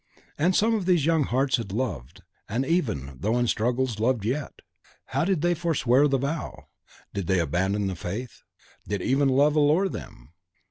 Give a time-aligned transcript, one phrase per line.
[0.35, 4.63] And some of these young hearts had loved, and even, though in struggles, loved yet.
[5.13, 6.69] Did they forswear the vow?
[7.13, 8.41] Did they abandon the faith?
[8.87, 10.33] Did even love allure them?